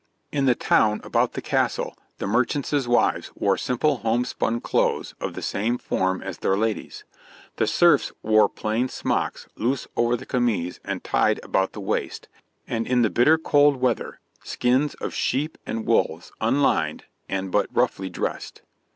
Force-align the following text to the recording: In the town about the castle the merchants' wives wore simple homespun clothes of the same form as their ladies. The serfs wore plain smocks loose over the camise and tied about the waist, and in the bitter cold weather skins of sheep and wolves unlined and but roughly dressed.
In 0.31 0.45
the 0.45 0.55
town 0.55 0.99
about 1.03 1.33
the 1.33 1.43
castle 1.43 1.95
the 2.17 2.25
merchants' 2.25 2.87
wives 2.87 3.29
wore 3.35 3.55
simple 3.55 3.97
homespun 3.97 4.59
clothes 4.59 5.13
of 5.21 5.35
the 5.35 5.43
same 5.43 5.77
form 5.77 6.23
as 6.23 6.39
their 6.39 6.57
ladies. 6.57 7.03
The 7.57 7.67
serfs 7.67 8.11
wore 8.23 8.49
plain 8.49 8.89
smocks 8.89 9.47
loose 9.55 9.87
over 9.95 10.15
the 10.17 10.25
camise 10.25 10.79
and 10.83 11.03
tied 11.03 11.39
about 11.43 11.73
the 11.73 11.81
waist, 11.81 12.27
and 12.67 12.87
in 12.87 13.03
the 13.03 13.11
bitter 13.11 13.37
cold 13.37 13.75
weather 13.77 14.19
skins 14.43 14.95
of 14.95 15.13
sheep 15.13 15.59
and 15.67 15.85
wolves 15.85 16.31
unlined 16.41 17.03
and 17.29 17.51
but 17.51 17.67
roughly 17.71 18.09
dressed. 18.09 18.63